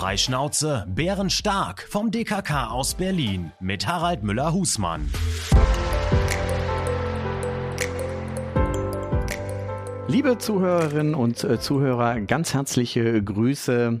[0.00, 5.12] Freischnauze, bärenstark vom DKK aus Berlin mit Harald Müller-Husmann.
[10.08, 14.00] Liebe Zuhörerinnen und äh, Zuhörer, ganz herzliche Grüße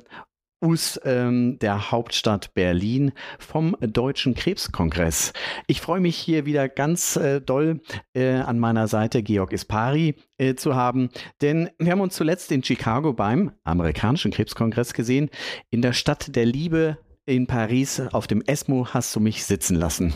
[0.60, 5.32] aus ähm, der Hauptstadt Berlin vom Deutschen Krebskongress.
[5.66, 7.80] Ich freue mich hier wieder ganz äh, doll
[8.14, 11.10] äh, an meiner Seite Georg Ispari äh, zu haben,
[11.40, 15.30] denn wir haben uns zuletzt in Chicago beim amerikanischen Krebskongress gesehen,
[15.70, 20.14] in der Stadt der Liebe in Paris auf dem ESMO hast du mich sitzen lassen.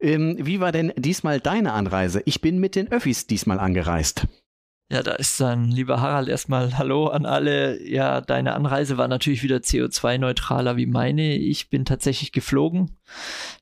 [0.00, 2.22] Ähm, wie war denn diesmal deine Anreise?
[2.24, 4.26] Ich bin mit den Öffis diesmal angereist.
[4.88, 7.84] Ja, da ist dann, lieber Harald, erstmal Hallo an alle.
[7.84, 11.34] Ja, deine Anreise war natürlich wieder CO2-neutraler wie meine.
[11.34, 12.96] Ich bin tatsächlich geflogen.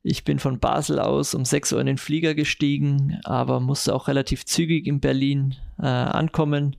[0.03, 4.07] Ich bin von Basel aus um 6 Uhr in den Flieger gestiegen, aber musste auch
[4.07, 6.77] relativ zügig in Berlin äh, ankommen,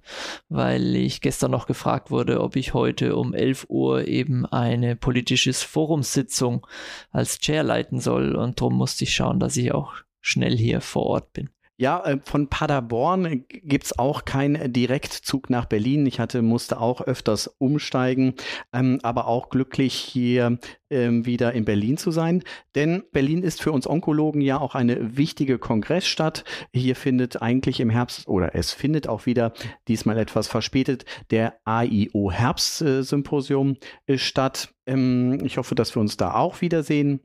[0.47, 5.53] weil ich gestern noch gefragt wurde, ob ich heute um 11 Uhr eben eine politische
[5.53, 6.67] Forumssitzung
[7.09, 8.35] als Chair leiten soll.
[8.35, 11.49] Und darum musste ich schauen, dass ich auch schnell hier vor Ort bin.
[11.77, 16.05] Ja, äh, von Paderborn gibt's auch keinen Direktzug nach Berlin.
[16.05, 18.35] Ich hatte, musste auch öfters umsteigen,
[18.71, 20.57] ähm, aber auch glücklich hier
[20.89, 22.43] ähm, wieder in Berlin zu sein.
[22.75, 26.45] Denn Berlin ist für uns Onkologen ja auch eine wichtige Kongressstadt.
[26.73, 29.51] Hier findet eigentlich im Herbst oder es findet auch wieder
[29.89, 33.75] diesmal etwas verspätet der AIO Herbstsymposium
[34.07, 34.73] äh, statt.
[34.85, 37.19] Ähm, ich hoffe, dass wir uns da auch wiedersehen.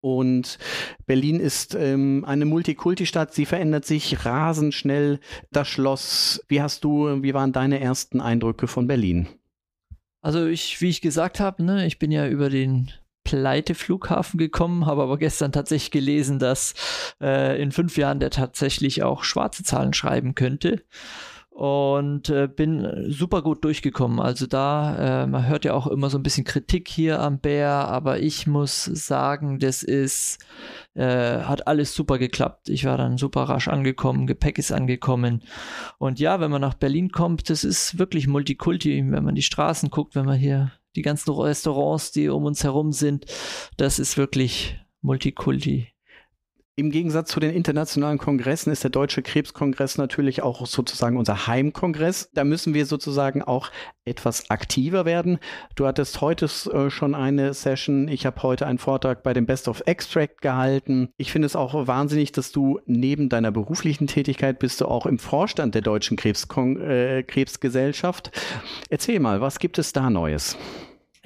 [0.00, 0.58] Und
[1.06, 3.34] Berlin ist ähm, eine Multikulti-Stadt.
[3.34, 5.20] Sie verändert sich rasend schnell.
[5.52, 6.42] Das Schloss.
[6.48, 9.28] Wie hast du, wie waren deine ersten Eindrücke von Berlin?
[10.22, 12.90] Also ich, wie ich gesagt habe, ne, ich bin ja über den
[13.24, 16.74] Pleite-Flughafen gekommen, habe aber gestern tatsächlich gelesen, dass
[17.20, 20.82] äh, in fünf Jahren der tatsächlich auch schwarze Zahlen schreiben könnte
[21.56, 24.20] und äh, bin super gut durchgekommen.
[24.20, 27.70] Also da, äh, man hört ja auch immer so ein bisschen Kritik hier am Bär,
[27.70, 30.38] aber ich muss sagen, das ist,
[30.92, 31.06] äh,
[31.40, 32.68] hat alles super geklappt.
[32.68, 35.44] Ich war dann super rasch angekommen, Gepäck ist angekommen.
[35.96, 39.88] Und ja, wenn man nach Berlin kommt, das ist wirklich Multikulti, wenn man die Straßen
[39.88, 43.24] guckt, wenn man hier die ganzen Restaurants, die um uns herum sind,
[43.78, 45.95] das ist wirklich Multikulti.
[46.78, 52.28] Im Gegensatz zu den internationalen Kongressen ist der Deutsche Krebskongress natürlich auch sozusagen unser Heimkongress.
[52.34, 53.70] Da müssen wir sozusagen auch
[54.04, 55.38] etwas aktiver werden.
[55.74, 58.08] Du hattest heute äh, schon eine Session.
[58.08, 61.08] Ich habe heute einen Vortrag bei dem Best of Extract gehalten.
[61.16, 65.18] Ich finde es auch wahnsinnig, dass du neben deiner beruflichen Tätigkeit bist du auch im
[65.18, 68.32] Vorstand der Deutschen Krebskon äh, Krebsgesellschaft.
[68.90, 70.58] Erzähl mal, was gibt es da Neues?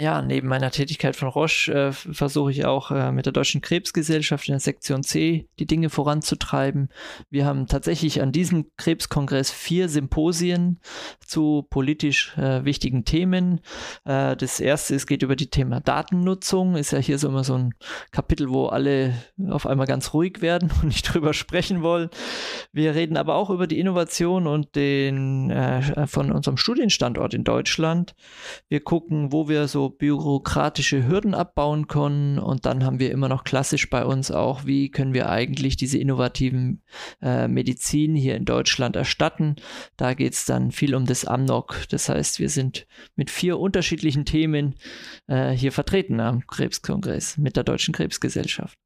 [0.00, 4.48] Ja, neben meiner Tätigkeit von Roche äh, versuche ich auch äh, mit der Deutschen Krebsgesellschaft
[4.48, 6.88] in der Sektion C die Dinge voranzutreiben.
[7.28, 10.80] Wir haben tatsächlich an diesem Krebskongress vier Symposien
[11.26, 13.60] zu politisch äh, wichtigen Themen.
[14.06, 16.76] Äh, das erste es geht über die Thema Datennutzung.
[16.76, 17.74] Ist ja hier so immer so ein
[18.10, 19.12] Kapitel, wo alle
[19.50, 22.08] auf einmal ganz ruhig werden und nicht drüber sprechen wollen.
[22.72, 28.14] Wir reden aber auch über die Innovation und den äh, von unserem Studienstandort in Deutschland.
[28.68, 32.38] Wir gucken, wo wir so bürokratische Hürden abbauen können.
[32.38, 35.98] Und dann haben wir immer noch klassisch bei uns auch, wie können wir eigentlich diese
[35.98, 36.82] innovativen
[37.22, 39.56] äh, Medizin hier in Deutschland erstatten.
[39.96, 41.86] Da geht es dann viel um das Amnok.
[41.90, 42.86] Das heißt, wir sind
[43.16, 44.76] mit vier unterschiedlichen Themen
[45.26, 48.78] äh, hier vertreten am Krebskongress mit der Deutschen Krebsgesellschaft.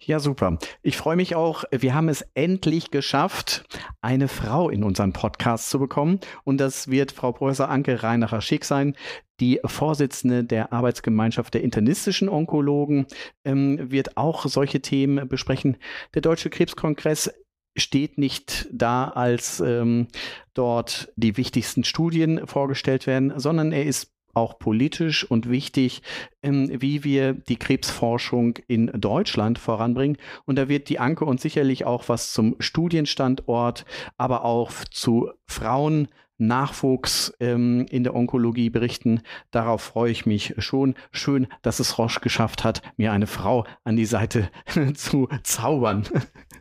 [0.00, 0.58] Ja, super.
[0.82, 1.64] Ich freue mich auch.
[1.70, 3.64] Wir haben es endlich geschafft,
[4.00, 6.20] eine Frau in unseren Podcast zu bekommen.
[6.42, 8.96] Und das wird Frau Professor Anke Reinacher-Schick sein,
[9.40, 13.06] die Vorsitzende der Arbeitsgemeinschaft der internistischen Onkologen,
[13.44, 15.76] ähm, wird auch solche Themen besprechen.
[16.14, 17.32] Der Deutsche Krebskongress
[17.76, 20.08] steht nicht da, als ähm,
[20.54, 26.02] dort die wichtigsten Studien vorgestellt werden, sondern er ist auch politisch und wichtig,
[26.42, 30.16] ähm, wie wir die Krebsforschung in Deutschland voranbringen.
[30.44, 33.84] Und da wird die Anke uns sicherlich auch was zum Studienstandort,
[34.16, 36.08] aber auch zu Frauen,
[36.40, 39.22] Nachwuchs ähm, in der Onkologie berichten.
[39.50, 40.94] Darauf freue ich mich schon.
[41.12, 44.50] Schön, dass es Roche geschafft hat, mir eine Frau an die Seite
[44.94, 46.04] zu zaubern.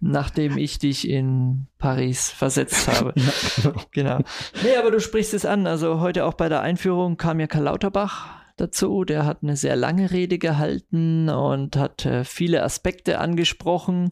[0.02, 3.14] Nachdem ich dich in Paris versetzt habe.
[3.16, 3.32] ja,
[3.64, 3.82] genau.
[3.92, 4.20] genau.
[4.64, 5.68] Nee, aber du sprichst es an.
[5.68, 9.04] Also heute auch bei der Einführung kam ja Karl Lauterbach dazu.
[9.04, 14.10] Der hat eine sehr lange Rede gehalten und hat äh, viele Aspekte angesprochen,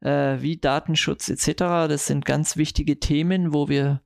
[0.00, 1.88] äh, wie Datenschutz etc.
[1.88, 4.00] Das sind ganz wichtige Themen, wo wir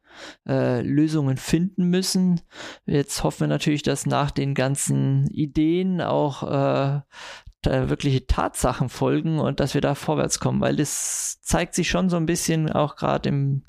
[0.48, 2.40] äh, Lösungen finden müssen.
[2.86, 7.00] Jetzt hoffen wir natürlich, dass nach den ganzen Ideen auch äh,
[7.66, 12.16] wirkliche Tatsachen folgen und dass wir da vorwärts kommen, weil das zeigt sich schon so
[12.16, 13.62] ein bisschen auch gerade im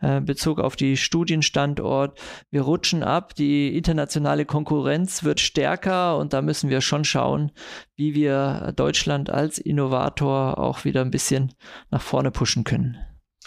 [0.00, 2.20] äh, Bezug auf die Studienstandort.
[2.50, 7.52] Wir rutschen ab, die internationale Konkurrenz wird stärker und da müssen wir schon schauen,
[7.96, 11.52] wie wir Deutschland als Innovator auch wieder ein bisschen
[11.90, 12.98] nach vorne pushen können.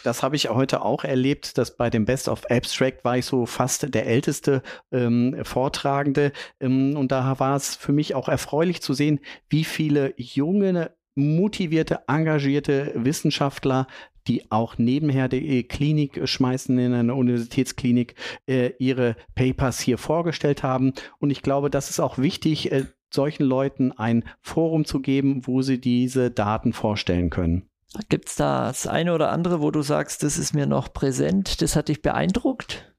[0.06, 3.48] Das habe ich heute auch erlebt, dass bei dem Best of Abstract war ich so
[3.48, 4.62] fast der älteste
[4.92, 6.31] ähm, Vortragende.
[6.60, 9.19] Ähm, und da war es für mich auch erfreulich zu sehen,
[9.50, 13.88] wie viele junge, motivierte, engagierte Wissenschaftler
[14.28, 18.16] die auch nebenher die Klinik schmeißen in einer Universitätsklinik,
[18.48, 20.94] äh, ihre Papers hier vorgestellt haben.
[21.19, 25.62] Und ich glaube, das ist auch wichtig, äh, solchen Leuten ein Forum zu geben, wo
[25.62, 27.69] sie diese Daten vorstellen können.
[28.09, 31.62] Gibt es da das eine oder andere, wo du sagst, das ist mir noch präsent,
[31.62, 32.94] das hat dich beeindruckt?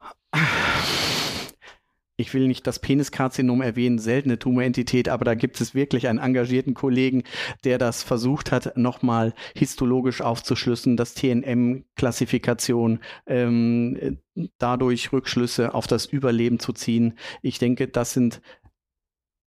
[2.18, 6.72] Ich will nicht das Peniskarzinom erwähnen, seltene Tumorentität, aber da gibt es wirklich einen engagierten
[6.72, 7.24] Kollegen,
[7.64, 14.18] der das versucht hat, nochmal histologisch aufzuschlüssen, das TNM-Klassifikation, ähm,
[14.56, 17.18] dadurch Rückschlüsse auf das Überleben zu ziehen.
[17.42, 18.40] Ich denke, das sind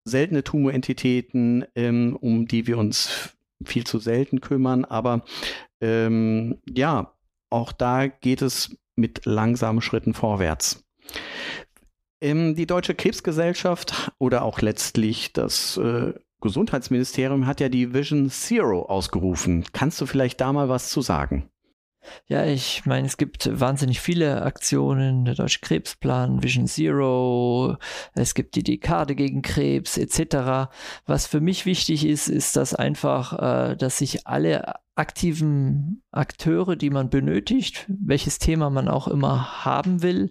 [0.06, 3.36] seltene Tumorentitäten, ähm, um die wir uns
[3.66, 5.24] viel zu selten kümmern, aber
[5.82, 7.14] ähm, ja,
[7.50, 10.84] auch da geht es mit langsamen Schritten vorwärts.
[12.22, 18.84] Ähm, die Deutsche Krebsgesellschaft oder auch letztlich das äh, Gesundheitsministerium hat ja die Vision Zero
[18.84, 19.66] ausgerufen.
[19.74, 21.50] Kannst du vielleicht da mal was zu sagen?
[22.28, 27.78] Ja, ich meine, es gibt wahnsinnig viele Aktionen, der Deutsche Krebsplan, Vision Zero,
[28.14, 30.70] es gibt die Dekade gegen Krebs etc.
[31.06, 36.90] Was für mich wichtig ist, ist, dass einfach, äh, dass sich alle aktiven Akteure, die
[36.90, 40.30] man benötigt, welches Thema man auch immer haben will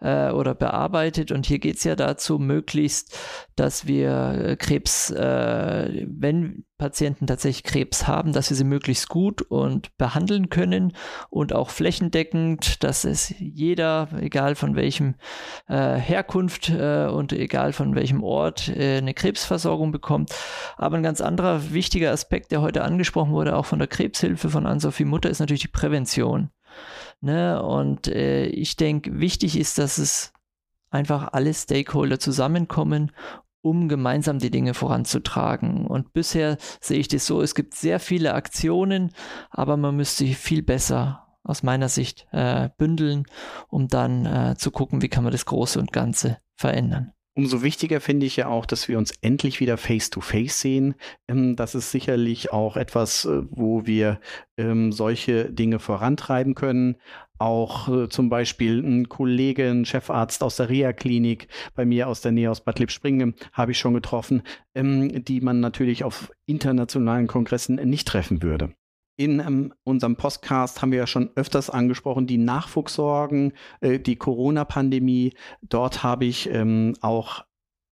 [0.00, 1.32] äh, oder bearbeitet.
[1.32, 3.18] Und hier geht es ja dazu, möglichst,
[3.56, 9.96] dass wir Krebs, äh, wenn Patienten tatsächlich Krebs haben, dass wir sie möglichst gut und
[9.98, 10.94] behandeln können
[11.28, 15.14] und auch flächendeckend, dass es jeder, egal von welchem
[15.68, 20.34] äh, Herkunft äh, und egal von welchem Ort, äh, eine Krebsversorgung bekommt.
[20.78, 24.50] Aber ein ganz anderer wichtiger Aspekt, der heute angesprochen wurde, auch von der Krebs Krebshilfe
[24.50, 26.50] von Ann-Sophie Mutter ist natürlich die Prävention.
[27.20, 27.62] Ne?
[27.62, 30.32] Und äh, ich denke, wichtig ist, dass es
[30.90, 33.12] einfach alle Stakeholder zusammenkommen,
[33.62, 35.86] um gemeinsam die Dinge voranzutragen.
[35.86, 39.12] Und bisher sehe ich das so, es gibt sehr viele Aktionen,
[39.50, 43.24] aber man müsste viel besser aus meiner Sicht äh, bündeln,
[43.68, 47.12] um dann äh, zu gucken, wie kann man das Große und Ganze verändern.
[47.40, 50.94] Umso wichtiger finde ich ja auch, dass wir uns endlich wieder face-to-face -face sehen.
[51.26, 54.20] Ähm, das ist sicherlich auch etwas, äh, wo wir
[54.58, 56.96] ähm, solche Dinge vorantreiben können.
[57.38, 62.32] Auch äh, zum Beispiel ein Kollege, ein Chefarzt aus der Reha-Klinik bei mir aus der
[62.32, 64.42] Nähe aus Bad Lippspringe habe ich schon getroffen,
[64.74, 68.74] ähm, die man natürlich auf internationalen Kongressen nicht treffen würde.
[69.20, 73.52] In ähm, unserem Podcast haben wir ja schon öfters angesprochen, die Nachwuchssorgen,
[73.82, 75.34] äh, die Corona-Pandemie.
[75.60, 77.44] Dort habe ich ähm, auch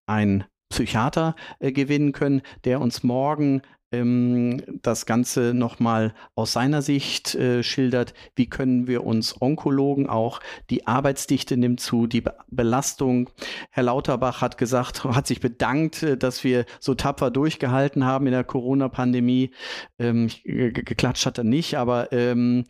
[0.06, 3.62] ein Psychiater äh, gewinnen können, der uns morgen
[4.00, 8.14] ähm, das Ganze nochmal aus seiner Sicht äh, schildert.
[8.34, 10.40] Wie können wir uns Onkologen auch,
[10.70, 13.28] die Arbeitsdichte nimmt zu, die Be Belastung.
[13.70, 18.32] Herr Lauterbach hat gesagt, hat sich bedankt, äh, dass wir so tapfer durchgehalten haben in
[18.32, 19.50] der Corona-Pandemie.
[19.98, 22.64] Ähm, geklatscht hat er nicht, aber ähm,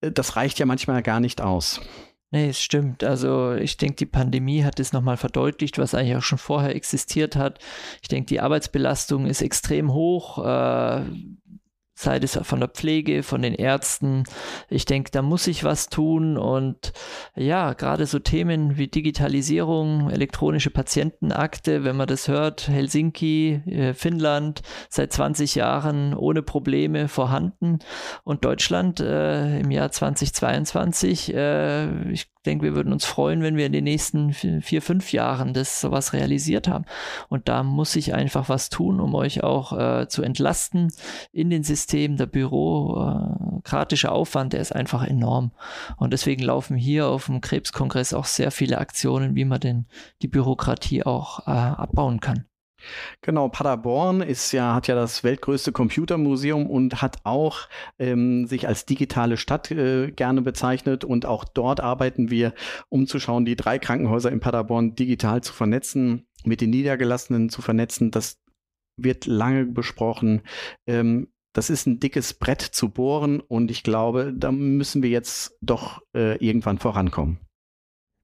[0.00, 1.80] das reicht ja manchmal gar nicht aus.
[2.32, 3.04] Nee, es stimmt.
[3.04, 7.36] Also ich denke, die Pandemie hat es nochmal verdeutlicht, was eigentlich auch schon vorher existiert
[7.36, 7.58] hat.
[8.00, 10.38] Ich denke, die Arbeitsbelastung ist extrem hoch.
[10.38, 11.04] Äh,
[11.94, 14.24] sei es von der Pflege, von den Ärzten.
[14.68, 16.92] Ich denke, da muss sich was tun und
[17.36, 24.62] ja, gerade so Themen wie Digitalisierung, elektronische Patientenakte, wenn man das hört, Helsinki, äh, Finnland,
[24.88, 27.80] seit 20 Jahren ohne Probleme vorhanden
[28.24, 33.66] und Deutschland äh, im Jahr 2022, äh, ich denke, wir würden uns freuen, wenn wir
[33.66, 36.84] in den nächsten vier, fünf Jahren das sowas realisiert haben.
[37.28, 40.92] Und da muss sich einfach was tun, um euch auch äh, zu entlasten
[41.32, 41.91] in den Systemen.
[41.92, 45.52] Der bürokratische Aufwand, der ist einfach enorm.
[45.96, 49.86] Und deswegen laufen hier auf dem Krebskongress auch sehr viele Aktionen, wie man denn
[50.22, 52.46] die Bürokratie auch äh, abbauen kann.
[53.20, 57.68] Genau, Paderborn ist ja, hat ja das weltgrößte Computermuseum und hat auch
[57.98, 61.04] ähm, sich als digitale Stadt äh, gerne bezeichnet.
[61.04, 62.54] Und auch dort arbeiten wir,
[62.88, 67.62] um zu schauen, die drei Krankenhäuser in Paderborn digital zu vernetzen, mit den Niedergelassenen zu
[67.62, 68.10] vernetzen.
[68.10, 68.40] Das
[68.96, 70.42] wird lange besprochen.
[70.86, 75.56] Ähm, das ist ein dickes Brett zu bohren und ich glaube, da müssen wir jetzt
[75.60, 77.38] doch äh, irgendwann vorankommen.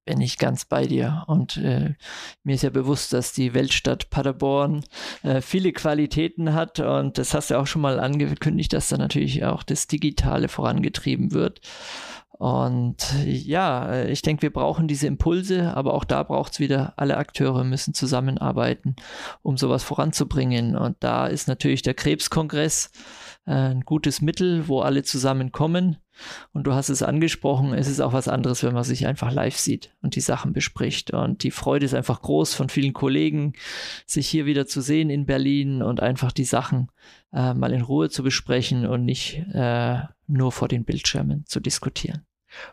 [0.07, 1.25] bin ich ganz bei dir.
[1.27, 1.95] Und äh,
[2.43, 4.83] mir ist ja bewusst, dass die Weltstadt Paderborn
[5.23, 6.81] äh, viele Qualitäten hat.
[6.81, 11.33] Und das hast du auch schon mal angekündigt, dass da natürlich auch das Digitale vorangetrieben
[11.33, 11.61] wird.
[12.39, 17.17] Und ja, ich denke, wir brauchen diese Impulse, aber auch da braucht es wieder, alle
[17.17, 18.95] Akteure müssen zusammenarbeiten,
[19.43, 20.77] um sowas voranzubringen.
[20.77, 22.99] Und da ist natürlich der Krebskongress äh,
[23.49, 25.97] ein gutes Mittel, wo alle zusammenkommen.
[26.53, 29.57] Und du hast es angesprochen, es ist auch was anderes, wenn man sich einfach live
[29.57, 31.13] sieht und die Sachen bespricht.
[31.13, 33.55] Und die Freude ist einfach groß von vielen Kollegen,
[34.07, 36.91] sich hier wieder zu sehen in Berlin und einfach die Sachen
[37.33, 42.27] äh, mal in Ruhe zu besprechen und nicht äh, nur vor den Bildschirmen zu diskutieren.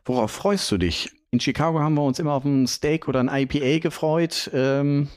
[0.03, 1.11] Worauf freust du dich?
[1.31, 4.49] In Chicago haben wir uns immer auf ein Steak oder ein IPA gefreut.
[4.53, 5.09] Ähm,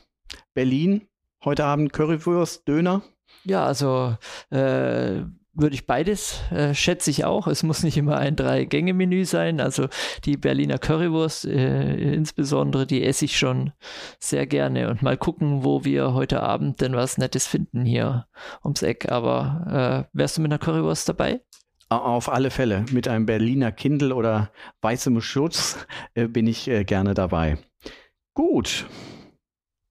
[0.55, 1.09] Berlin,
[1.45, 3.03] heute Abend Currywurst, Döner.
[3.45, 4.17] Ja, also
[4.50, 5.23] äh,
[5.59, 7.47] würde ich beides, äh, schätze ich auch.
[7.47, 9.61] Es muss nicht immer ein Drei-Gänge-Menü sein.
[9.61, 9.88] Also
[10.25, 13.73] die Berliner Currywurst äh, insbesondere, die esse ich schon
[14.19, 14.88] sehr gerne.
[14.88, 18.27] Und mal gucken, wo wir heute Abend denn was Nettes finden hier
[18.65, 19.11] ums Eck.
[19.11, 21.41] Aber äh, wärst du mit einer Currywurst dabei?
[21.91, 22.85] Auf alle Fälle.
[22.93, 24.50] Mit einem Berliner Kindle oder
[24.83, 27.59] weißem Schutz äh, bin ich äh, gerne dabei.
[28.35, 28.87] Gut.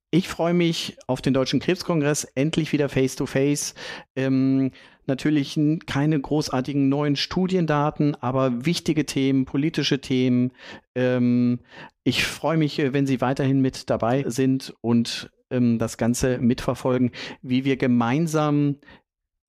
[0.09, 3.75] Ich freue mich auf den Deutschen Krebskongress, endlich wieder face-to-face.
[4.15, 4.71] Ähm,
[5.05, 10.53] natürlich keine großartigen neuen Studiendaten, aber wichtige Themen, politische Themen.
[10.95, 11.59] Ähm,
[12.05, 17.11] ich freue mich, äh, wenn Sie weiterhin mit dabei sind und ähm, das Ganze mitverfolgen,
[17.41, 18.77] wie wir gemeinsam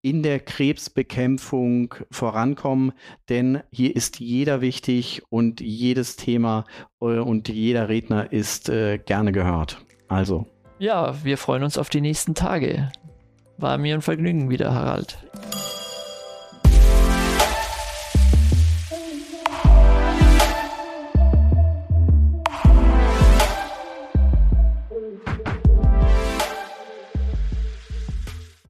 [0.02, 2.92] in der Krebsbekämpfung vorankommen,
[3.28, 6.64] denn hier ist jeder wichtig und jedes Thema
[7.00, 9.84] äh, und jeder Redner ist äh, gerne gehört.
[10.08, 10.46] Also.
[10.78, 12.90] Ja, wir freuen uns auf die nächsten Tage.
[13.56, 15.18] War mir ein Vergnügen wieder, Harald.